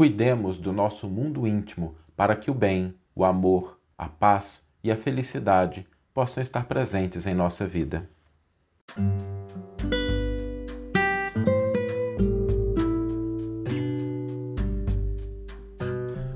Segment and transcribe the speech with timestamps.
[0.00, 4.96] cuidemos do nosso mundo íntimo para que o bem, o amor, a paz e a
[4.96, 8.08] felicidade possam estar presentes em nossa vida.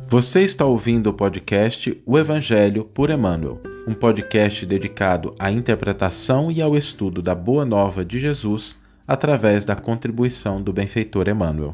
[0.09, 6.61] Você está ouvindo o podcast O Evangelho por Emmanuel, um podcast dedicado à interpretação e
[6.61, 8.79] ao estudo da Boa Nova de Jesus
[9.09, 11.73] através da contribuição do benfeitor Emmanuel.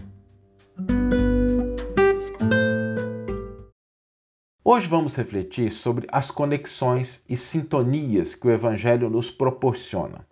[4.73, 10.25] Hoje vamos refletir sobre as conexões e sintonias que o Evangelho nos proporciona.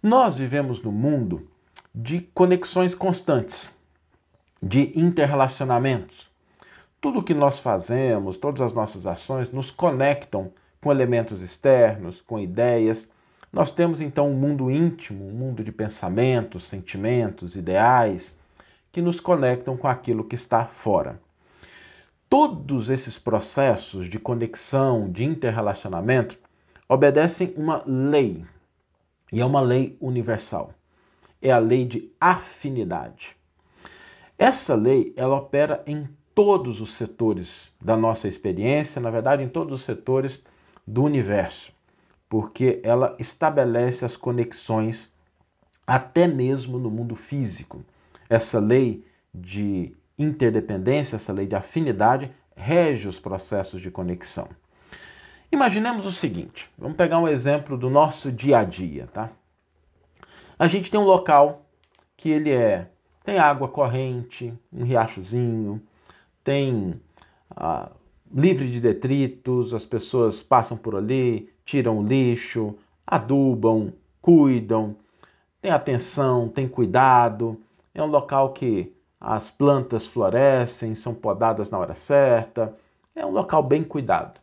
[0.00, 1.50] Nós vivemos no mundo
[1.92, 3.74] de conexões constantes,
[4.62, 6.30] de interrelacionamentos
[7.00, 12.38] tudo o que nós fazemos, todas as nossas ações nos conectam com elementos externos, com
[12.38, 13.10] ideias.
[13.52, 18.38] Nós temos então um mundo íntimo, um mundo de pensamentos, sentimentos, ideais,
[18.92, 21.18] que nos conectam com aquilo que está fora.
[22.32, 26.38] Todos esses processos de conexão, de interrelacionamento,
[26.88, 28.42] obedecem uma lei,
[29.30, 30.72] e é uma lei universal.
[31.42, 33.36] É a lei de afinidade.
[34.38, 39.80] Essa lei, ela opera em todos os setores da nossa experiência, na verdade, em todos
[39.80, 40.42] os setores
[40.86, 41.70] do universo,
[42.30, 45.12] porque ela estabelece as conexões
[45.86, 47.84] até mesmo no mundo físico.
[48.26, 54.48] Essa lei de interdependência, essa lei de afinidade, rege os processos de conexão.
[55.50, 59.30] Imaginemos o seguinte: vamos pegar um exemplo do nosso dia a dia, tá?
[60.58, 61.66] A gente tem um local
[62.16, 62.88] que ele é
[63.24, 65.80] tem água corrente, um riachozinho,
[66.42, 67.00] tem
[67.50, 67.90] ah,
[68.34, 72.74] livre de detritos, as pessoas passam por ali, tiram lixo,
[73.06, 74.96] adubam, cuidam,
[75.60, 77.60] tem atenção, tem cuidado,
[77.94, 78.92] é um local que
[79.24, 82.76] as plantas florescem, são podadas na hora certa,
[83.14, 84.40] é um local bem cuidado.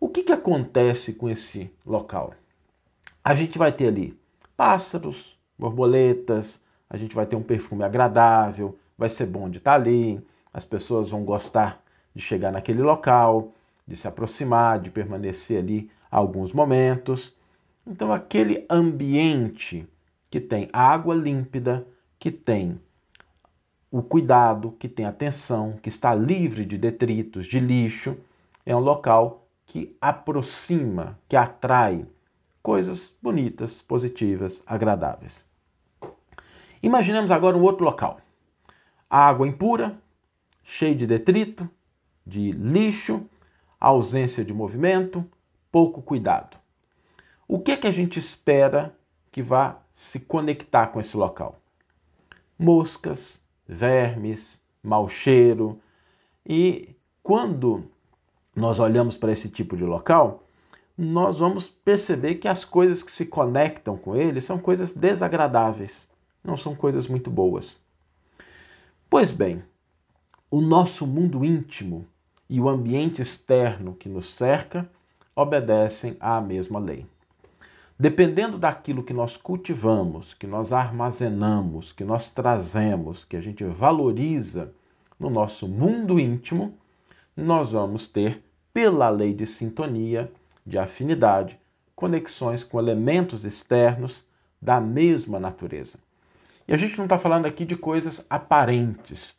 [0.00, 2.32] O que, que acontece com esse local?
[3.22, 4.18] A gente vai ter ali
[4.56, 10.18] pássaros, borboletas, a gente vai ter um perfume agradável, vai ser bom de estar ali,
[10.50, 11.82] as pessoas vão gostar
[12.14, 13.52] de chegar naquele local,
[13.86, 17.36] de se aproximar, de permanecer ali alguns momentos.
[17.86, 19.86] Então, aquele ambiente
[20.30, 21.86] que tem água límpida,
[22.18, 22.80] que tem
[23.90, 28.16] o cuidado, que tem atenção, que está livre de detritos, de lixo,
[28.64, 32.06] é um local que aproxima, que atrai
[32.62, 35.44] coisas bonitas, positivas, agradáveis.
[36.82, 38.20] Imaginemos agora um outro local.
[39.08, 39.98] água impura,
[40.62, 41.68] cheio de detrito,
[42.24, 43.26] de lixo,
[43.78, 45.24] ausência de movimento,
[45.70, 46.56] pouco cuidado.
[47.48, 48.94] O que, é que a gente espera
[49.32, 51.60] que vá se conectar com esse local?
[52.56, 55.78] Moscas, vermes, mau cheiro.
[56.44, 57.84] E quando
[58.54, 60.42] nós olhamos para esse tipo de local,
[60.98, 66.06] nós vamos perceber que as coisas que se conectam com ele são coisas desagradáveis,
[66.42, 67.78] não são coisas muito boas.
[69.08, 69.62] Pois bem,
[70.50, 72.06] o nosso mundo íntimo
[72.48, 74.90] e o ambiente externo que nos cerca
[75.34, 77.06] obedecem à mesma lei.
[78.00, 84.72] Dependendo daquilo que nós cultivamos, que nós armazenamos, que nós trazemos, que a gente valoriza
[85.18, 86.78] no nosso mundo íntimo,
[87.36, 90.32] nós vamos ter, pela lei de sintonia,
[90.64, 91.60] de afinidade,
[91.94, 94.24] conexões com elementos externos
[94.62, 95.98] da mesma natureza.
[96.66, 99.36] E a gente não está falando aqui de coisas aparentes,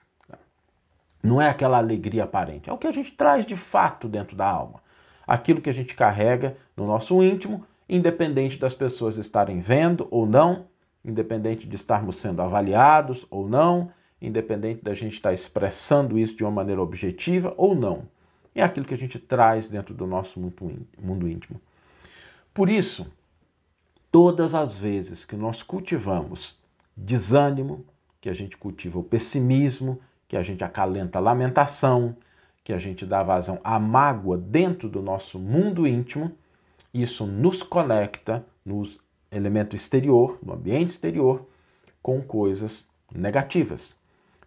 [1.24, 4.48] não é aquela alegria aparente, é o que a gente traz de fato dentro da
[4.48, 4.84] alma.
[5.26, 10.68] Aquilo que a gente carrega no nosso íntimo, independente das pessoas estarem vendo ou não,
[11.04, 13.92] independente de estarmos sendo avaliados ou não,
[14.22, 18.08] independente da gente estar expressando isso de uma maneira objetiva ou não.
[18.56, 21.60] É aquilo que a gente traz dentro do nosso mundo íntimo.
[22.54, 23.12] Por isso,
[24.10, 26.58] todas as vezes que nós cultivamos
[26.96, 27.86] desânimo,
[28.22, 32.16] que a gente cultiva o pessimismo, que a gente acalenta a lamentação,
[32.64, 36.32] que a gente dá vazão à mágoa dentro do nosso mundo íntimo,
[36.94, 38.84] isso nos conecta no
[39.32, 41.48] elemento exterior, no ambiente exterior,
[42.02, 43.96] com coisas negativas.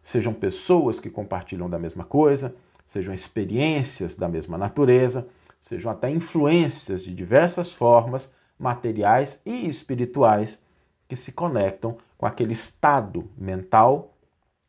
[0.02, 2.54] Sejam pessoas que compartilham da mesma coisa,
[2.86, 5.26] sejam experiências da mesma natureza,
[5.60, 10.62] sejam até influências de diversas formas, materiais e espirituais,
[11.08, 14.14] que se conectam com aquele estado mental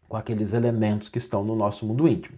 [0.07, 2.37] com aqueles elementos que estão no nosso mundo íntimo.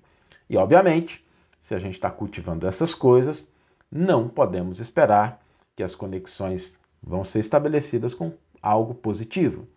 [0.49, 1.25] E, obviamente,
[1.59, 3.47] se a gente está cultivando essas coisas,
[3.91, 5.41] não podemos esperar
[5.75, 9.67] que as conexões vão ser estabelecidas com algo positivo.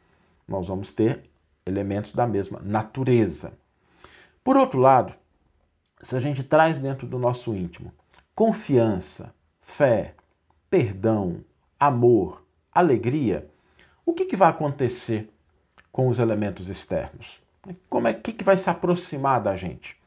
[0.47, 1.31] Nós vamos ter
[1.65, 3.53] elementos da mesma natureza.
[4.43, 5.15] Por outro lado,
[6.03, 7.93] se a gente traz dentro do nosso íntimo
[8.35, 10.15] confiança, fé,
[10.71, 11.45] perdão,
[11.79, 12.43] amor,
[12.73, 13.49] alegria,
[14.05, 15.31] o que, que vai acontecer
[15.93, 17.43] com os elementos externos?
[17.89, 20.01] Como é que, que vai se aproximar da gente?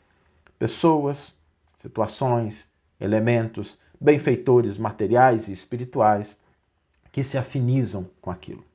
[0.58, 1.38] Pessoas,
[1.78, 2.68] situações,
[3.00, 6.38] elementos, benfeitores materiais e espirituais
[7.10, 8.66] que se afinizam com aquilo.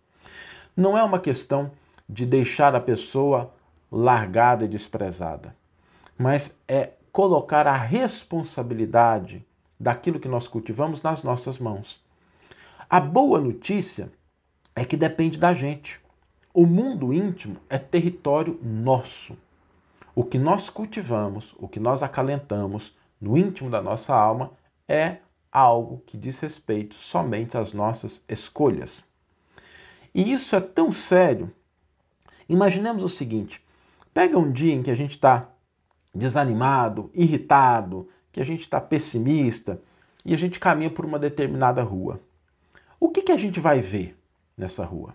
[0.74, 1.70] Não é uma questão
[2.08, 3.52] de deixar a pessoa
[3.92, 5.54] largada e desprezada,
[6.16, 9.44] mas é colocar a responsabilidade
[9.78, 12.02] daquilo que nós cultivamos nas nossas mãos.
[12.88, 14.10] A boa notícia
[14.74, 16.00] é que depende da gente.
[16.54, 19.36] O mundo íntimo é território nosso.
[20.14, 24.50] O que nós cultivamos, o que nós acalentamos no íntimo da nossa alma
[24.88, 25.18] é
[25.52, 29.04] algo que diz respeito somente às nossas escolhas.
[30.14, 31.52] E isso é tão sério.
[32.48, 33.62] Imaginemos o seguinte:
[34.14, 35.48] pega um dia em que a gente está
[36.14, 39.80] desanimado, irritado, que a gente está pessimista
[40.24, 42.20] e a gente caminha por uma determinada rua.
[42.98, 44.18] O que, que a gente vai ver
[44.56, 45.14] nessa rua?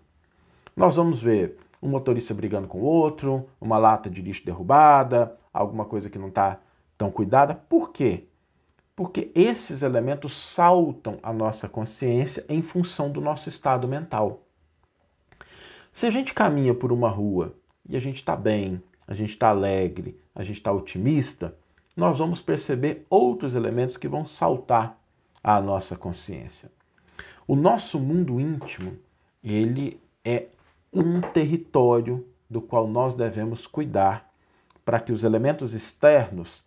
[0.76, 6.10] Nós vamos ver um motorista brigando com outro, uma lata de lixo derrubada, alguma coisa
[6.10, 6.60] que não está
[6.98, 7.54] tão cuidada.
[7.54, 8.28] Por quê?
[8.96, 14.44] Porque esses elementos saltam a nossa consciência em função do nosso estado mental.
[15.92, 17.54] Se a gente caminha por uma rua
[17.88, 21.56] e a gente está bem, a gente está alegre, a gente está otimista,
[21.96, 24.98] nós vamos perceber outros elementos que vão saltar
[25.44, 26.72] à nossa consciência.
[27.48, 28.98] O nosso mundo íntimo,
[29.44, 30.48] ele é
[30.92, 34.32] um território do qual nós devemos cuidar
[34.86, 36.64] para que os elementos externos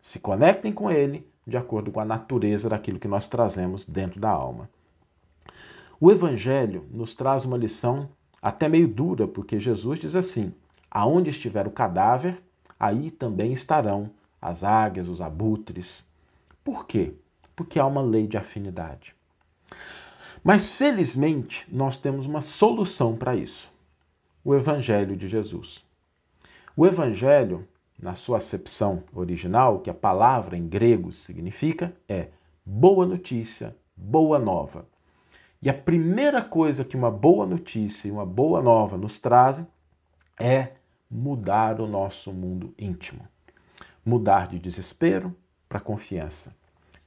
[0.00, 4.30] se conectem com ele de acordo com a natureza daquilo que nós trazemos dentro da
[4.30, 4.68] alma.
[6.00, 8.08] O Evangelho nos traz uma lição
[8.42, 10.52] até meio dura, porque Jesus diz assim:
[10.90, 12.42] Aonde estiver o cadáver,
[12.78, 14.10] aí também estarão
[14.40, 16.04] as águias, os abutres.
[16.62, 17.14] Por quê?
[17.54, 19.14] Porque há uma lei de afinidade.
[20.44, 23.72] Mas felizmente nós temos uma solução para isso:
[24.44, 25.84] o Evangelho de Jesus.
[26.76, 27.66] O Evangelho
[27.98, 32.28] na sua acepção original, que a palavra em grego significa, é
[32.64, 34.86] boa notícia, boa nova.
[35.62, 39.66] E a primeira coisa que uma boa notícia e uma boa nova nos trazem
[40.38, 40.72] é
[41.10, 43.26] mudar o nosso mundo íntimo.
[44.04, 45.34] Mudar de desespero
[45.68, 46.54] para confiança,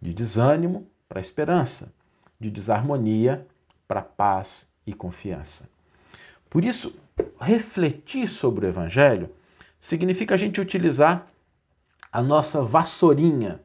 [0.01, 1.94] de desânimo para esperança,
[2.39, 3.47] de desarmonia
[3.88, 5.69] para paz e confiança.
[6.50, 6.95] Por isso,
[7.39, 9.30] refletir sobre o Evangelho
[9.80, 11.28] significa a gente utilizar
[12.12, 13.62] a nossa vassourinha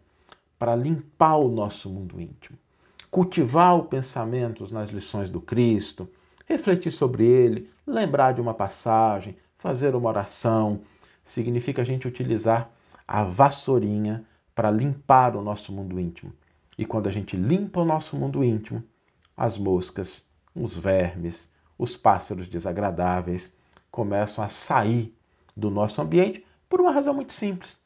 [0.58, 2.56] para limpar o nosso mundo íntimo,
[3.10, 6.08] cultivar o pensamento nas lições do Cristo,
[6.46, 10.80] refletir sobre ele, lembrar de uma passagem, fazer uma oração.
[11.22, 12.70] Significa a gente utilizar
[13.06, 14.24] a vassourinha
[14.54, 16.32] para limpar o nosso mundo íntimo.
[16.78, 18.82] E quando a gente limpa o nosso mundo íntimo,
[19.36, 20.24] as moscas,
[20.54, 23.52] os vermes, os pássaros desagradáveis
[23.90, 25.14] começam a sair
[25.56, 27.76] do nosso ambiente por uma razão muito simples.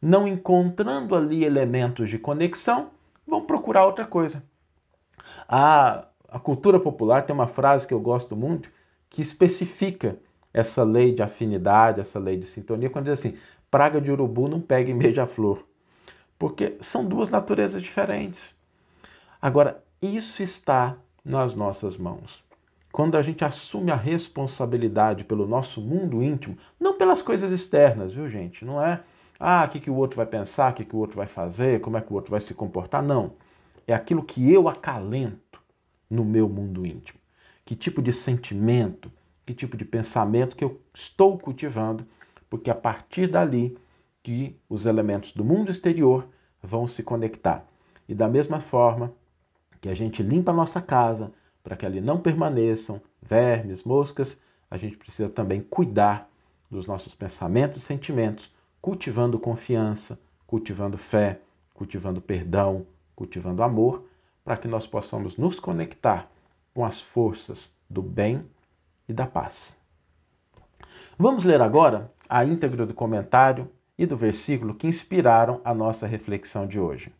[0.00, 2.90] Não encontrando ali elementos de conexão,
[3.26, 4.42] vão procurar outra coisa.
[5.48, 8.70] A, a cultura popular tem uma frase que eu gosto muito
[9.08, 10.18] que especifica
[10.52, 13.36] essa lei de afinidade, essa lei de sintonia, quando diz assim:
[13.70, 15.64] praga de urubu não pega em beija-flor.
[16.38, 18.54] Porque são duas naturezas diferentes.
[19.40, 22.45] Agora, isso está nas nossas mãos
[22.96, 28.26] quando a gente assume a responsabilidade pelo nosso mundo íntimo, não pelas coisas externas, viu,
[28.26, 28.64] gente?
[28.64, 29.02] Não é,
[29.38, 31.82] ah, o que, que o outro vai pensar, o que, que o outro vai fazer,
[31.82, 33.02] como é que o outro vai se comportar.
[33.02, 33.34] Não.
[33.86, 35.60] É aquilo que eu acalento
[36.08, 37.20] no meu mundo íntimo.
[37.66, 39.12] Que tipo de sentimento,
[39.44, 42.06] que tipo de pensamento que eu estou cultivando,
[42.48, 43.76] porque a partir dali
[44.22, 46.26] que os elementos do mundo exterior
[46.62, 47.62] vão se conectar.
[48.08, 49.12] E da mesma forma
[49.82, 51.30] que a gente limpa a nossa casa,
[51.66, 56.30] para que ali não permaneçam vermes, moscas, a gente precisa também cuidar
[56.70, 61.40] dos nossos pensamentos e sentimentos, cultivando confiança, cultivando fé,
[61.74, 64.04] cultivando perdão, cultivando amor,
[64.44, 66.30] para que nós possamos nos conectar
[66.72, 68.46] com as forças do bem
[69.08, 69.76] e da paz.
[71.18, 73.68] Vamos ler agora a íntegra do comentário
[73.98, 77.12] e do versículo que inspiraram a nossa reflexão de hoje.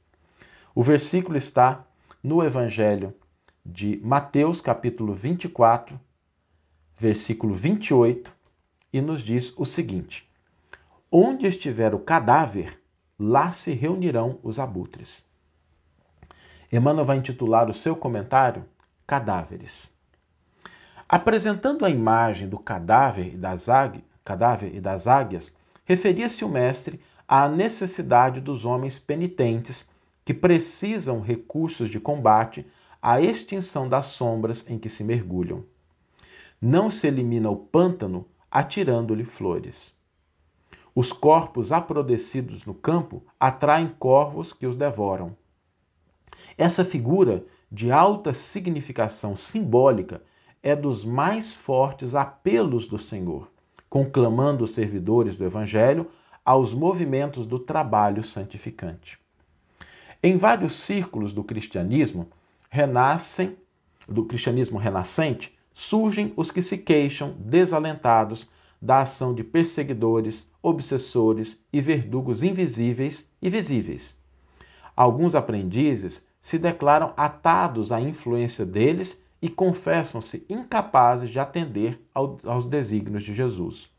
[0.72, 1.84] O versículo está
[2.22, 3.12] no Evangelho
[3.68, 5.98] de Mateus, capítulo 24,
[6.96, 8.32] versículo 28,
[8.92, 10.30] e nos diz o seguinte:
[11.10, 12.80] Onde estiver o cadáver,
[13.18, 15.24] lá se reunirão os abutres.
[16.72, 18.64] Emmanuel vai intitular o seu comentário
[19.06, 19.88] Cadáveres.
[21.08, 27.00] Apresentando a imagem do cadáver e das, águ cadáver e das águias referia-se o mestre
[27.28, 29.88] à necessidade dos homens penitentes
[30.24, 32.66] que precisam recursos de combate
[33.00, 35.64] à extinção das sombras em que se mergulham.
[36.60, 39.94] Não se elimina o pântano atirando-lhe flores.
[40.94, 45.36] Os corpos aprodecidos no campo atraem corvos que os devoram.
[46.56, 50.22] Essa figura, de alta significação simbólica,
[50.62, 53.50] é dos mais fortes apelos do Senhor,
[53.90, 56.10] conclamando os servidores do Evangelho
[56.44, 59.18] aos movimentos do trabalho santificante.
[60.22, 62.28] Em vários círculos do cristianismo
[62.70, 63.56] renascem,
[64.08, 68.48] do cristianismo renascente, surgem os que se queixam, desalentados,
[68.80, 74.16] da ação de perseguidores, obsessores e verdugos invisíveis e visíveis.
[74.94, 83.22] Alguns aprendizes se declaram atados à influência deles e confessam-se incapazes de atender aos desígnios
[83.22, 83.90] de Jesus.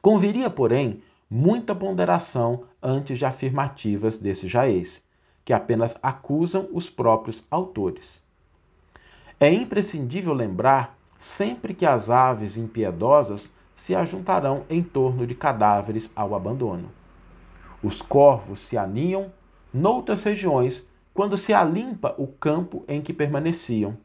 [0.00, 5.02] Conviria, porém, muita ponderação antes de afirmativas desse jaez,
[5.44, 8.20] que apenas acusam os próprios autores.
[9.38, 16.34] É imprescindível lembrar sempre que as aves impiedosas se ajuntarão em torno de cadáveres ao
[16.34, 16.90] abandono.
[17.82, 19.32] Os corvos se aninham
[19.72, 23.96] noutras regiões quando se alimpa o campo em que permaneciam.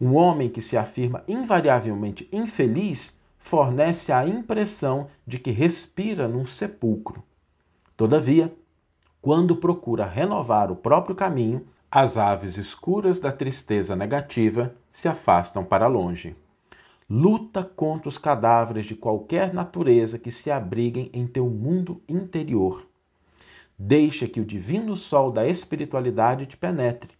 [0.00, 7.22] Um homem que se afirma invariavelmente infeliz fornece a impressão de que respira num sepulcro.
[7.96, 8.54] Todavia,
[9.24, 15.86] quando procura renovar o próprio caminho, as aves escuras da tristeza negativa se afastam para
[15.86, 16.36] longe.
[17.08, 22.86] Luta contra os cadáveres de qualquer natureza que se abriguem em teu mundo interior.
[23.78, 27.12] Deixa que o divino sol da espiritualidade te penetre,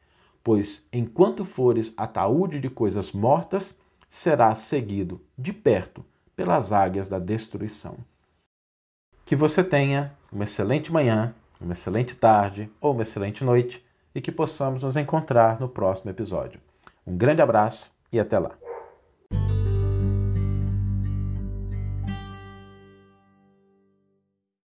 [0.42, 3.80] pois enquanto fores ataúde de coisas mortas,
[4.10, 6.04] serás seguido de perto
[6.36, 7.96] pelas águias da destruição.
[9.24, 13.84] Que você tenha uma excelente manhã, uma excelente tarde ou uma excelente noite
[14.14, 16.60] e que possamos nos encontrar no próximo episódio.
[17.06, 18.63] Um grande abraço e até lá.